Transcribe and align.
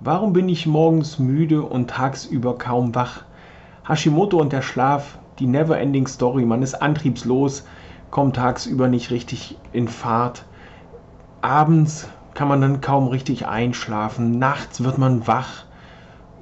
Warum 0.00 0.32
bin 0.32 0.48
ich 0.48 0.64
morgens 0.64 1.18
müde 1.18 1.62
und 1.62 1.90
tagsüber 1.90 2.56
kaum 2.56 2.94
wach? 2.94 3.24
Hashimoto 3.84 4.38
und 4.40 4.52
der 4.52 4.62
Schlaf, 4.62 5.18
die 5.40 5.48
Neverending 5.48 6.06
Story, 6.06 6.44
man 6.44 6.62
ist 6.62 6.76
antriebslos, 6.76 7.64
kommt 8.12 8.36
tagsüber 8.36 8.86
nicht 8.86 9.10
richtig 9.10 9.58
in 9.72 9.88
Fahrt. 9.88 10.44
Abends 11.42 12.08
kann 12.34 12.46
man 12.46 12.60
dann 12.60 12.80
kaum 12.80 13.08
richtig 13.08 13.48
einschlafen, 13.48 14.38
nachts 14.38 14.84
wird 14.84 14.98
man 14.98 15.26
wach, 15.26 15.64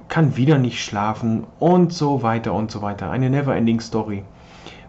kann 0.09 0.37
wieder 0.37 0.59
nicht 0.59 0.85
schlafen 0.85 1.45
und 1.59 1.95
so 1.95 2.23
weiter 2.23 2.53
und 2.53 2.71
so 2.71 2.83
weiter. 2.83 3.11
Eine 3.11 3.31
Neverending 3.31 3.81
Story. 3.81 4.25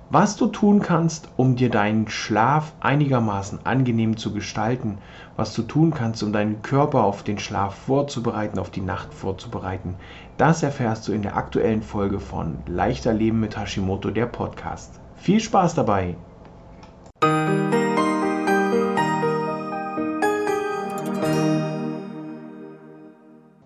Was 0.09 0.37
du 0.37 0.47
tun 0.47 0.79
kannst, 0.79 1.27
um 1.35 1.57
dir 1.57 1.69
deinen 1.69 2.07
Schlaf 2.07 2.71
einigermaßen 2.79 3.65
angenehm 3.65 4.15
zu 4.15 4.31
gestalten, 4.33 4.99
was 5.35 5.53
du 5.53 5.63
tun 5.63 5.91
kannst, 5.93 6.23
um 6.23 6.31
deinen 6.31 6.61
Körper 6.61 7.03
auf 7.03 7.23
den 7.23 7.37
Schlaf 7.37 7.75
vorzubereiten, 7.75 8.57
auf 8.57 8.69
die 8.69 8.79
Nacht 8.79 9.13
vorzubereiten, 9.13 9.95
das 10.37 10.63
erfährst 10.63 11.09
du 11.09 11.11
in 11.11 11.23
der 11.23 11.35
aktuellen 11.35 11.81
Folge 11.81 12.21
von 12.21 12.59
Leichter 12.67 13.11
Leben 13.11 13.41
mit 13.41 13.57
Hashimoto, 13.57 14.09
der 14.09 14.27
Podcast. 14.27 15.01
Viel 15.17 15.41
Spaß 15.41 15.75
dabei! 15.75 16.15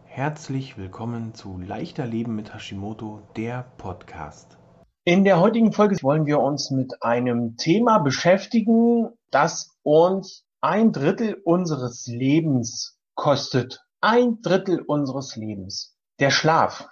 Herzlich 0.07 0.75
willkommen 0.79 1.35
zu 1.35 1.59
Leichter 1.59 2.07
Leben 2.07 2.35
mit 2.35 2.51
Hashimoto, 2.51 3.21
der 3.35 3.65
Podcast. 3.77 4.57
In 5.03 5.23
der 5.23 5.39
heutigen 5.39 5.73
Folge 5.73 5.97
wollen 6.03 6.27
wir 6.27 6.39
uns 6.39 6.69
mit 6.69 7.01
einem 7.01 7.57
Thema 7.57 7.97
beschäftigen, 7.97 9.09
das 9.31 9.75
uns 9.81 10.45
ein 10.61 10.91
Drittel 10.91 11.41
unseres 11.43 12.05
Lebens 12.05 12.99
kostet. 13.15 13.81
Ein 13.99 14.43
Drittel 14.43 14.79
unseres 14.79 15.35
Lebens. 15.35 15.97
Der 16.19 16.29
Schlaf. 16.29 16.87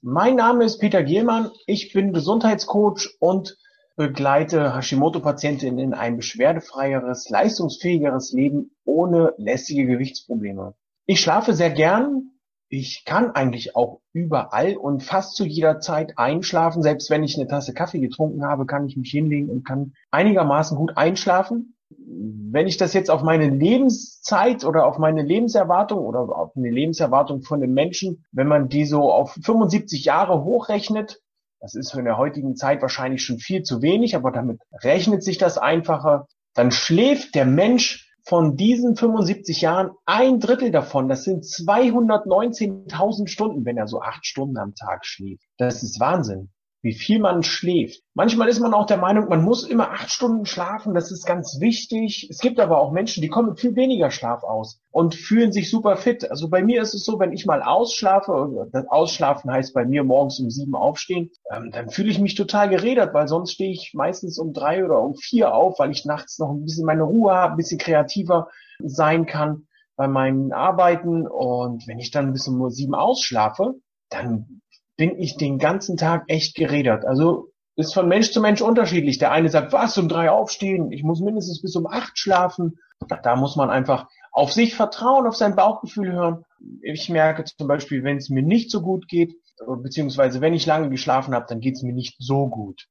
Mein 0.00 0.36
Name 0.36 0.64
ist 0.64 0.78
Peter 0.78 1.02
Gielmann. 1.02 1.50
Ich 1.66 1.92
bin 1.92 2.12
Gesundheitscoach 2.12 3.16
und 3.18 3.58
begleite 3.96 4.72
Hashimoto-Patientinnen 4.72 5.80
in 5.80 5.92
ein 5.92 6.16
beschwerdefreieres, 6.16 7.28
leistungsfähigeres 7.30 8.30
Leben 8.30 8.70
ohne 8.84 9.34
lästige 9.38 9.86
Gewichtsprobleme. 9.86 10.74
Ich 11.06 11.20
schlafe 11.20 11.52
sehr 11.52 11.70
gern, 11.70 12.30
ich 12.78 13.04
kann 13.04 13.30
eigentlich 13.30 13.76
auch 13.76 14.00
überall 14.12 14.76
und 14.76 15.04
fast 15.04 15.36
zu 15.36 15.44
jeder 15.44 15.78
Zeit 15.78 16.18
einschlafen. 16.18 16.82
Selbst 16.82 17.08
wenn 17.08 17.22
ich 17.22 17.36
eine 17.36 17.46
Tasse 17.46 17.72
Kaffee 17.72 18.00
getrunken 18.00 18.44
habe, 18.44 18.66
kann 18.66 18.86
ich 18.86 18.96
mich 18.96 19.10
hinlegen 19.10 19.48
und 19.48 19.64
kann 19.64 19.92
einigermaßen 20.10 20.76
gut 20.76 20.96
einschlafen. 20.96 21.76
Wenn 21.88 22.66
ich 22.66 22.76
das 22.76 22.92
jetzt 22.92 23.10
auf 23.10 23.22
meine 23.22 23.48
Lebenszeit 23.48 24.64
oder 24.64 24.86
auf 24.86 24.98
meine 24.98 25.22
Lebenserwartung 25.22 26.00
oder 26.00 26.36
auf 26.36 26.56
eine 26.56 26.70
Lebenserwartung 26.70 27.42
von 27.42 27.60
den 27.60 27.72
Menschen, 27.74 28.24
wenn 28.32 28.48
man 28.48 28.68
die 28.68 28.86
so 28.86 29.12
auf 29.12 29.34
75 29.40 30.04
Jahre 30.04 30.42
hochrechnet, 30.42 31.20
das 31.60 31.76
ist 31.76 31.92
für 31.92 32.00
in 32.00 32.06
der 32.06 32.18
heutigen 32.18 32.56
Zeit 32.56 32.82
wahrscheinlich 32.82 33.22
schon 33.22 33.38
viel 33.38 33.62
zu 33.62 33.82
wenig, 33.82 34.16
aber 34.16 34.32
damit 34.32 34.60
rechnet 34.82 35.22
sich 35.22 35.38
das 35.38 35.58
einfacher, 35.58 36.26
dann 36.54 36.72
schläft 36.72 37.36
der 37.36 37.46
Mensch 37.46 38.03
von 38.24 38.56
diesen 38.56 38.96
75 38.96 39.60
Jahren 39.60 39.90
ein 40.06 40.40
Drittel 40.40 40.70
davon, 40.70 41.08
das 41.08 41.24
sind 41.24 41.44
219.000 41.44 43.28
Stunden, 43.28 43.64
wenn 43.64 43.76
er 43.76 43.86
so 43.86 44.00
acht 44.00 44.26
Stunden 44.26 44.56
am 44.56 44.74
Tag 44.74 45.04
schläft. 45.04 45.44
Das 45.58 45.82
ist 45.82 46.00
Wahnsinn 46.00 46.50
wie 46.84 46.92
viel 46.92 47.18
man 47.18 47.42
schläft. 47.42 48.02
Manchmal 48.12 48.48
ist 48.48 48.60
man 48.60 48.74
auch 48.74 48.84
der 48.84 48.98
Meinung, 48.98 49.30
man 49.30 49.42
muss 49.42 49.64
immer 49.66 49.90
acht 49.90 50.10
Stunden 50.10 50.44
schlafen, 50.44 50.92
das 50.92 51.10
ist 51.10 51.24
ganz 51.24 51.58
wichtig. 51.58 52.28
Es 52.30 52.40
gibt 52.40 52.60
aber 52.60 52.78
auch 52.78 52.92
Menschen, 52.92 53.22
die 53.22 53.28
kommen 53.28 53.48
mit 53.48 53.60
viel 53.60 53.74
weniger 53.74 54.10
Schlaf 54.10 54.44
aus 54.44 54.82
und 54.90 55.14
fühlen 55.14 55.50
sich 55.50 55.70
super 55.70 55.96
fit. 55.96 56.30
Also 56.30 56.50
bei 56.50 56.62
mir 56.62 56.82
ist 56.82 56.92
es 56.92 57.04
so, 57.04 57.18
wenn 57.18 57.32
ich 57.32 57.46
mal 57.46 57.62
ausschlafe, 57.62 58.68
das 58.70 58.86
Ausschlafen 58.88 59.50
heißt 59.50 59.72
bei 59.72 59.86
mir 59.86 60.04
morgens 60.04 60.38
um 60.40 60.50
sieben 60.50 60.74
aufstehen, 60.74 61.30
ähm, 61.50 61.70
dann 61.72 61.88
fühle 61.88 62.10
ich 62.10 62.20
mich 62.20 62.34
total 62.34 62.68
geredert, 62.68 63.14
weil 63.14 63.28
sonst 63.28 63.52
stehe 63.52 63.72
ich 63.72 63.92
meistens 63.94 64.38
um 64.38 64.52
drei 64.52 64.84
oder 64.84 65.00
um 65.00 65.14
vier 65.14 65.54
auf, 65.54 65.78
weil 65.78 65.90
ich 65.90 66.04
nachts 66.04 66.38
noch 66.38 66.50
ein 66.50 66.64
bisschen 66.64 66.84
meine 66.84 67.04
Ruhe 67.04 67.32
habe, 67.32 67.54
ein 67.54 67.56
bisschen 67.56 67.78
kreativer 67.78 68.48
sein 68.78 69.24
kann 69.24 69.66
bei 69.96 70.06
meinen 70.06 70.52
Arbeiten. 70.52 71.26
Und 71.26 71.88
wenn 71.88 71.98
ich 71.98 72.10
dann 72.10 72.34
bis 72.34 72.46
um 72.46 72.68
sieben 72.68 72.94
ausschlafe, 72.94 73.72
dann 74.10 74.60
bin 74.96 75.18
ich 75.18 75.36
den 75.36 75.58
ganzen 75.58 75.96
Tag 75.96 76.24
echt 76.28 76.54
geredert. 76.54 77.04
Also 77.04 77.50
ist 77.76 77.94
von 77.94 78.08
Mensch 78.08 78.30
zu 78.32 78.40
Mensch 78.40 78.62
unterschiedlich. 78.62 79.18
Der 79.18 79.32
eine 79.32 79.48
sagt, 79.48 79.72
was, 79.72 79.98
um 79.98 80.08
drei 80.08 80.30
aufstehen, 80.30 80.92
ich 80.92 81.02
muss 81.02 81.20
mindestens 81.20 81.60
bis 81.60 81.74
um 81.76 81.86
acht 81.86 82.18
schlafen. 82.18 82.78
Da 83.22 83.36
muss 83.36 83.56
man 83.56 83.70
einfach 83.70 84.08
auf 84.30 84.52
sich 84.52 84.74
vertrauen, 84.74 85.26
auf 85.26 85.36
sein 85.36 85.56
Bauchgefühl 85.56 86.12
hören. 86.12 86.44
Ich 86.82 87.08
merke 87.08 87.44
zum 87.44 87.66
Beispiel, 87.66 88.04
wenn 88.04 88.16
es 88.16 88.30
mir 88.30 88.42
nicht 88.42 88.70
so 88.70 88.80
gut 88.80 89.08
geht, 89.08 89.34
beziehungsweise 89.82 90.40
wenn 90.40 90.54
ich 90.54 90.66
lange 90.66 90.90
geschlafen 90.90 91.34
habe, 91.34 91.46
dann 91.48 91.60
geht 91.60 91.74
es 91.74 91.82
mir 91.82 91.92
nicht 91.92 92.16
so 92.18 92.48
gut. 92.48 92.86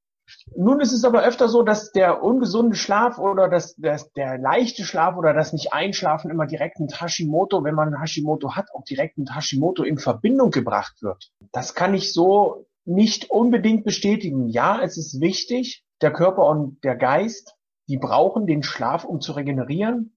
Nun 0.55 0.79
ist 0.79 0.93
es 0.93 1.03
aber 1.03 1.23
öfter 1.23 1.49
so, 1.49 1.63
dass 1.63 1.91
der 1.91 2.23
ungesunde 2.23 2.75
Schlaf 2.75 3.17
oder 3.17 3.49
das, 3.49 3.75
das, 3.75 4.11
der 4.13 4.37
leichte 4.37 4.83
Schlaf 4.83 5.17
oder 5.17 5.33
das 5.33 5.53
nicht 5.53 5.73
Einschlafen 5.73 6.31
immer 6.31 6.47
direkt 6.47 6.79
mit 6.79 6.99
Hashimoto, 7.01 7.63
wenn 7.63 7.75
man 7.75 7.99
Hashimoto 7.99 8.55
hat, 8.55 8.67
auch 8.73 8.83
direkt 8.83 9.17
mit 9.17 9.35
Hashimoto 9.35 9.83
in 9.83 9.97
Verbindung 9.97 10.51
gebracht 10.51 11.01
wird. 11.01 11.31
Das 11.53 11.73
kann 11.73 11.93
ich 11.93 12.11
so 12.11 12.65
nicht 12.83 13.29
unbedingt 13.29 13.85
bestätigen. 13.85 14.49
Ja, 14.49 14.81
es 14.81 14.97
ist 14.97 15.21
wichtig, 15.21 15.85
der 16.01 16.11
Körper 16.11 16.45
und 16.47 16.83
der 16.83 16.97
Geist, 16.97 17.55
die 17.87 17.97
brauchen 17.97 18.45
den 18.45 18.63
Schlaf, 18.63 19.05
um 19.05 19.21
zu 19.21 19.31
regenerieren 19.31 20.13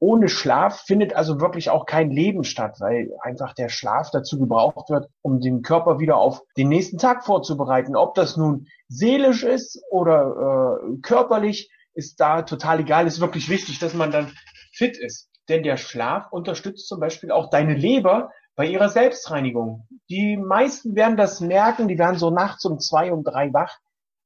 ohne 0.00 0.30
Schlaf 0.30 0.80
findet 0.80 1.14
also 1.14 1.40
wirklich 1.40 1.68
auch 1.68 1.84
kein 1.84 2.10
Leben 2.10 2.42
statt, 2.42 2.76
weil 2.80 3.10
einfach 3.20 3.52
der 3.52 3.68
Schlaf 3.68 4.10
dazu 4.10 4.38
gebraucht 4.38 4.88
wird, 4.88 5.08
um 5.20 5.40
den 5.40 5.60
Körper 5.60 6.00
wieder 6.00 6.16
auf 6.16 6.40
den 6.56 6.68
nächsten 6.68 6.96
Tag 6.96 7.24
vorzubereiten. 7.24 7.94
Ob 7.94 8.14
das 8.14 8.36
nun 8.36 8.66
seelisch 8.88 9.44
ist 9.44 9.80
oder 9.90 10.78
äh, 10.80 10.96
körperlich, 11.02 11.70
ist 11.92 12.18
da 12.18 12.42
total 12.42 12.80
egal. 12.80 13.06
Ist 13.06 13.20
wirklich 13.20 13.50
wichtig, 13.50 13.78
dass 13.78 13.92
man 13.92 14.10
dann 14.10 14.32
fit 14.72 14.96
ist. 14.96 15.28
Denn 15.50 15.62
der 15.62 15.76
Schlaf 15.76 16.32
unterstützt 16.32 16.88
zum 16.88 16.98
Beispiel 16.98 17.30
auch 17.30 17.50
deine 17.50 17.74
Leber 17.74 18.30
bei 18.56 18.66
ihrer 18.66 18.88
Selbstreinigung. 18.88 19.86
Die 20.08 20.36
meisten 20.36 20.94
werden 20.94 21.16
das 21.16 21.40
merken, 21.40 21.88
die 21.88 21.98
werden 21.98 22.18
so 22.18 22.30
nachts 22.30 22.64
um 22.64 22.78
zwei, 22.78 23.12
um 23.12 23.24
drei 23.24 23.52
wach, 23.52 23.78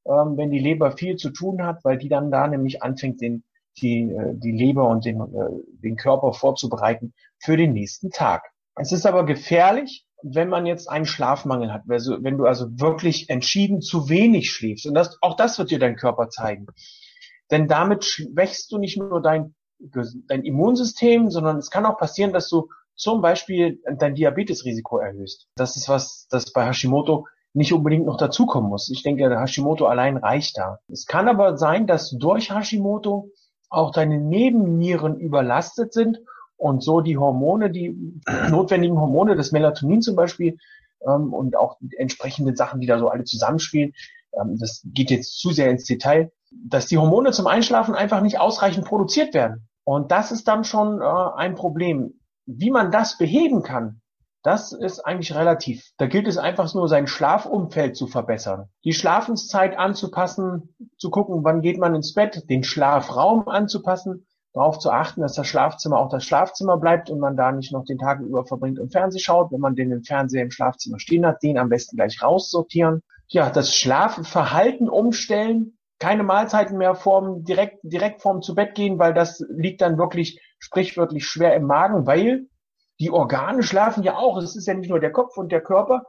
ähm, 0.06 0.36
wenn 0.36 0.50
die 0.50 0.58
Leber 0.58 0.92
viel 0.92 1.16
zu 1.16 1.30
tun 1.30 1.64
hat, 1.64 1.84
weil 1.84 1.98
die 1.98 2.08
dann 2.08 2.30
da 2.30 2.46
nämlich 2.48 2.82
anfängt, 2.82 3.20
den 3.20 3.44
die, 3.78 4.02
äh, 4.02 4.34
die 4.34 4.52
Leber 4.52 4.88
und 4.88 5.04
den, 5.04 5.20
äh, 5.20 5.50
den 5.82 5.96
Körper 5.96 6.32
vorzubereiten 6.32 7.14
für 7.38 7.56
den 7.56 7.72
nächsten 7.72 8.10
Tag. 8.10 8.50
Es 8.76 8.92
ist 8.92 9.06
aber 9.06 9.24
gefährlich, 9.24 10.06
wenn 10.22 10.48
man 10.48 10.66
jetzt 10.66 10.88
einen 10.88 11.06
Schlafmangel 11.06 11.72
hat, 11.72 11.82
also 11.88 12.22
wenn 12.22 12.38
du 12.38 12.46
also 12.46 12.80
wirklich 12.80 13.28
entschieden 13.28 13.82
zu 13.82 14.08
wenig 14.08 14.50
schläfst. 14.50 14.86
Und 14.86 14.94
das, 14.94 15.18
auch 15.20 15.36
das 15.36 15.58
wird 15.58 15.70
dir 15.70 15.78
dein 15.78 15.96
Körper 15.96 16.28
zeigen. 16.30 16.66
Denn 17.50 17.68
damit 17.68 18.04
schwächst 18.04 18.72
du 18.72 18.78
nicht 18.78 18.96
nur 18.96 19.20
dein, 19.20 19.54
dein 19.78 20.44
Immunsystem, 20.44 21.30
sondern 21.30 21.58
es 21.58 21.70
kann 21.70 21.84
auch 21.84 21.98
passieren, 21.98 22.32
dass 22.32 22.48
du 22.48 22.68
zum 22.96 23.20
Beispiel 23.20 23.80
dein 23.98 24.14
Diabetesrisiko 24.14 24.98
erhöhst. 24.98 25.48
Das 25.56 25.76
ist 25.76 25.88
was, 25.88 26.26
das 26.30 26.52
bei 26.52 26.66
Hashimoto 26.66 27.26
nicht 27.52 27.72
unbedingt 27.72 28.06
noch 28.06 28.16
dazukommen 28.16 28.68
muss. 28.68 28.90
Ich 28.90 29.02
denke, 29.02 29.30
Hashimoto 29.38 29.86
allein 29.86 30.16
reicht 30.16 30.58
da. 30.58 30.80
Es 30.88 31.06
kann 31.06 31.28
aber 31.28 31.56
sein, 31.56 31.86
dass 31.86 32.10
durch 32.10 32.52
Hashimoto 32.52 33.30
auch 33.70 33.92
deine 33.92 34.18
Nebennieren 34.18 35.18
überlastet 35.18 35.92
sind 35.92 36.18
und 36.56 36.82
so 36.82 37.00
die 37.00 37.16
Hormone, 37.16 37.70
die 37.70 38.20
notwendigen 38.50 38.98
Hormone, 38.98 39.36
das 39.36 39.52
Melatonin 39.52 40.02
zum 40.02 40.16
Beispiel 40.16 40.58
ähm, 41.06 41.32
und 41.32 41.56
auch 41.56 41.78
entsprechende 41.96 42.56
Sachen, 42.56 42.80
die 42.80 42.86
da 42.86 42.98
so 42.98 43.08
alle 43.08 43.24
zusammenspielen, 43.24 43.92
ähm, 44.40 44.56
das 44.58 44.82
geht 44.84 45.10
jetzt 45.10 45.38
zu 45.38 45.50
sehr 45.50 45.70
ins 45.70 45.84
Detail, 45.84 46.32
dass 46.50 46.86
die 46.86 46.98
Hormone 46.98 47.32
zum 47.32 47.46
Einschlafen 47.46 47.94
einfach 47.94 48.20
nicht 48.20 48.38
ausreichend 48.38 48.84
produziert 48.84 49.34
werden. 49.34 49.68
Und 49.84 50.10
das 50.10 50.32
ist 50.32 50.48
dann 50.48 50.64
schon 50.64 51.00
äh, 51.00 51.04
ein 51.04 51.54
Problem. 51.54 52.14
Wie 52.46 52.70
man 52.70 52.90
das 52.90 53.18
beheben 53.18 53.62
kann, 53.62 54.00
das 54.42 54.72
ist 54.72 55.00
eigentlich 55.00 55.34
relativ. 55.34 55.92
Da 55.96 56.06
gilt 56.06 56.26
es 56.26 56.36
einfach 56.36 56.72
nur, 56.74 56.86
sein 56.86 57.06
Schlafumfeld 57.06 57.96
zu 57.96 58.06
verbessern. 58.06 58.68
Die 58.84 58.92
Schlafenszeit 58.92 59.78
anzupassen, 59.78 60.76
zu 60.98 61.10
gucken, 61.10 61.44
wann 61.44 61.62
geht 61.62 61.78
man 61.78 61.94
ins 61.94 62.12
Bett, 62.12 62.50
den 62.50 62.62
Schlafraum 62.62 63.48
anzupassen, 63.48 64.26
darauf 64.52 64.78
zu 64.78 64.90
achten, 64.90 65.22
dass 65.22 65.34
das 65.34 65.46
Schlafzimmer 65.46 65.98
auch 65.98 66.10
das 66.10 66.24
Schlafzimmer 66.24 66.76
bleibt 66.76 67.08
und 67.08 67.20
man 67.20 67.38
da 67.38 67.52
nicht 67.52 67.72
noch 67.72 67.86
den 67.86 67.96
Tag 67.96 68.20
über 68.20 68.44
verbringt 68.44 68.78
und 68.78 68.92
Fernseh 68.92 69.18
schaut. 69.18 69.50
Wenn 69.50 69.60
man 69.60 69.76
den 69.76 69.90
im 69.90 70.04
Fernseher 70.04 70.42
im 70.42 70.50
Schlafzimmer 70.50 71.00
stehen 71.00 71.24
hat, 71.24 71.42
den 71.42 71.56
am 71.56 71.70
besten 71.70 71.96
gleich 71.96 72.22
raussortieren. 72.22 73.02
Ja, 73.28 73.48
das 73.48 73.74
Schlafverhalten 73.74 74.90
umstellen, 74.90 75.73
keine 75.98 76.22
Mahlzeiten 76.22 76.76
mehr 76.76 76.94
vorm, 76.94 77.44
direkt, 77.44 77.78
direkt 77.82 78.20
vorm 78.20 78.42
zu 78.42 78.54
Bett 78.54 78.74
gehen, 78.74 78.98
weil 78.98 79.14
das 79.14 79.44
liegt 79.48 79.80
dann 79.80 79.98
wirklich 79.98 80.40
sprichwörtlich 80.58 81.26
schwer 81.26 81.54
im 81.54 81.66
Magen, 81.66 82.06
weil 82.06 82.46
die 83.00 83.10
Organe 83.10 83.62
schlafen 83.62 84.02
ja 84.02 84.16
auch. 84.16 84.38
Es 84.38 84.56
ist 84.56 84.66
ja 84.66 84.74
nicht 84.74 84.90
nur 84.90 85.00
der 85.00 85.12
Kopf 85.12 85.36
und 85.36 85.52
der 85.52 85.60
Körper, 85.60 86.02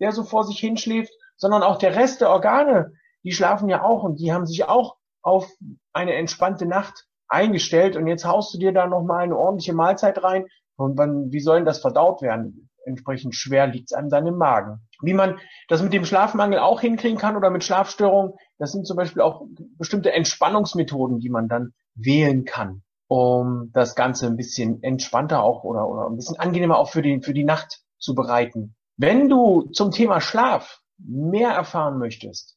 der 0.00 0.12
so 0.12 0.24
vor 0.24 0.44
sich 0.44 0.58
hinschläft, 0.58 1.12
sondern 1.36 1.62
auch 1.62 1.78
der 1.78 1.96
Rest 1.96 2.20
der 2.20 2.30
Organe, 2.30 2.92
die 3.24 3.32
schlafen 3.32 3.68
ja 3.68 3.82
auch 3.82 4.02
und 4.02 4.20
die 4.20 4.32
haben 4.32 4.46
sich 4.46 4.64
auch 4.68 4.96
auf 5.22 5.48
eine 5.92 6.14
entspannte 6.14 6.66
Nacht 6.66 7.06
eingestellt 7.28 7.96
und 7.96 8.06
jetzt 8.06 8.24
haust 8.24 8.54
du 8.54 8.58
dir 8.58 8.72
da 8.72 8.86
nochmal 8.86 9.24
eine 9.24 9.36
ordentliche 9.36 9.72
Mahlzeit 9.72 10.22
rein 10.22 10.46
und 10.76 10.98
wann, 10.98 11.32
wie 11.32 11.40
soll 11.40 11.56
denn 11.56 11.64
das 11.64 11.80
verdaut 11.80 12.22
werden? 12.22 12.68
Entsprechend 12.84 13.34
schwer 13.34 13.66
liegt 13.66 13.90
es 13.90 13.96
einem 13.96 14.10
dann 14.10 14.26
im 14.26 14.36
Magen. 14.36 14.80
Wie 15.00 15.14
man 15.14 15.38
das 15.68 15.82
mit 15.82 15.92
dem 15.92 16.04
Schlafmangel 16.04 16.58
auch 16.58 16.80
hinkriegen 16.80 17.18
kann 17.18 17.36
oder 17.36 17.50
mit 17.50 17.64
Schlafstörungen, 17.64 18.34
das 18.58 18.72
sind 18.72 18.86
zum 18.86 18.96
Beispiel 18.96 19.22
auch 19.22 19.46
bestimmte 19.78 20.12
Entspannungsmethoden, 20.12 21.18
die 21.18 21.30
man 21.30 21.48
dann 21.48 21.72
wählen 21.94 22.44
kann, 22.44 22.82
um 23.08 23.70
das 23.72 23.94
Ganze 23.94 24.26
ein 24.26 24.36
bisschen 24.36 24.82
entspannter 24.82 25.42
auch 25.42 25.64
oder, 25.64 25.88
oder 25.88 26.06
ein 26.06 26.16
bisschen 26.16 26.38
angenehmer 26.38 26.78
auch 26.78 26.90
für 26.90 27.02
die, 27.02 27.20
für 27.20 27.34
die 27.34 27.44
Nacht 27.44 27.82
zu 27.98 28.14
bereiten. 28.14 28.74
Wenn 28.96 29.28
du 29.28 29.68
zum 29.72 29.90
Thema 29.90 30.20
Schlaf 30.20 30.80
mehr 30.98 31.50
erfahren 31.50 31.98
möchtest, 31.98 32.56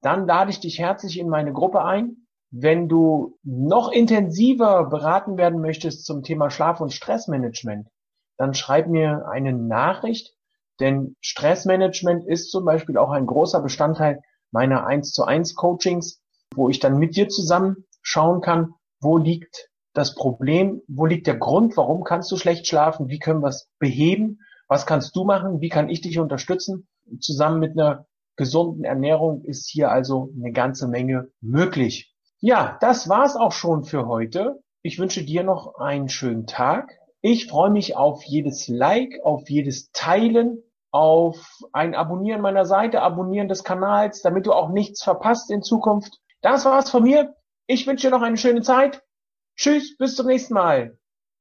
dann 0.00 0.26
lade 0.26 0.50
ich 0.50 0.60
dich 0.60 0.78
herzlich 0.78 1.18
in 1.18 1.28
meine 1.28 1.52
Gruppe 1.52 1.84
ein. 1.84 2.26
Wenn 2.50 2.88
du 2.88 3.38
noch 3.42 3.90
intensiver 3.90 4.84
beraten 4.88 5.36
werden 5.36 5.60
möchtest 5.60 6.04
zum 6.06 6.22
Thema 6.22 6.50
Schlaf- 6.50 6.80
und 6.80 6.92
Stressmanagement, 6.92 7.88
dann 8.36 8.54
schreib 8.54 8.88
mir 8.88 9.26
eine 9.28 9.52
Nachricht, 9.52 10.34
denn 10.80 11.16
Stressmanagement 11.20 12.26
ist 12.26 12.50
zum 12.50 12.64
Beispiel 12.64 12.98
auch 12.98 13.10
ein 13.10 13.26
großer 13.26 13.60
Bestandteil 13.60 14.20
meiner 14.50 14.86
1 14.86 15.12
zu 15.12 15.24
1 15.24 15.54
Coachings, 15.54 16.22
wo 16.54 16.68
ich 16.68 16.80
dann 16.80 16.98
mit 16.98 17.16
dir 17.16 17.28
zusammen 17.28 17.84
schauen 18.02 18.40
kann, 18.40 18.74
wo 19.00 19.18
liegt 19.18 19.68
das 19.94 20.14
Problem, 20.14 20.82
wo 20.88 21.06
liegt 21.06 21.26
der 21.26 21.36
Grund, 21.36 21.76
warum 21.76 22.04
kannst 22.04 22.30
du 22.30 22.36
schlecht 22.36 22.66
schlafen, 22.66 23.08
wie 23.08 23.18
können 23.18 23.42
wir 23.42 23.48
es 23.48 23.68
beheben, 23.78 24.40
was 24.68 24.86
kannst 24.86 25.16
du 25.16 25.24
machen, 25.24 25.60
wie 25.60 25.68
kann 25.68 25.88
ich 25.88 26.02
dich 26.02 26.18
unterstützen. 26.18 26.86
Zusammen 27.20 27.60
mit 27.60 27.72
einer 27.72 28.06
gesunden 28.36 28.84
Ernährung 28.84 29.42
ist 29.42 29.68
hier 29.68 29.90
also 29.90 30.30
eine 30.36 30.52
ganze 30.52 30.88
Menge 30.88 31.30
möglich. 31.40 32.14
Ja, 32.38 32.76
das 32.80 33.08
war's 33.08 33.36
auch 33.36 33.52
schon 33.52 33.84
für 33.84 34.06
heute. 34.06 34.62
Ich 34.82 34.98
wünsche 34.98 35.24
dir 35.24 35.42
noch 35.42 35.76
einen 35.76 36.08
schönen 36.08 36.46
Tag. 36.46 36.98
Ich 37.28 37.48
freue 37.48 37.70
mich 37.70 37.96
auf 37.96 38.22
jedes 38.22 38.68
Like, 38.68 39.18
auf 39.24 39.50
jedes 39.50 39.90
Teilen, 39.90 40.62
auf 40.92 41.58
ein 41.72 41.96
Abonnieren 41.96 42.40
meiner 42.40 42.66
Seite, 42.66 43.02
Abonnieren 43.02 43.48
des 43.48 43.64
Kanals, 43.64 44.22
damit 44.22 44.46
du 44.46 44.52
auch 44.52 44.68
nichts 44.68 45.02
verpasst 45.02 45.50
in 45.50 45.64
Zukunft. 45.64 46.20
Das 46.40 46.64
war's 46.64 46.88
von 46.88 47.02
mir. 47.02 47.34
Ich 47.66 47.84
wünsche 47.88 48.06
dir 48.06 48.16
noch 48.16 48.22
eine 48.22 48.36
schöne 48.36 48.62
Zeit. 48.62 49.02
Tschüss, 49.56 49.96
bis 49.96 50.14
zum 50.14 50.28
nächsten 50.28 50.54
Mal. 50.54 50.98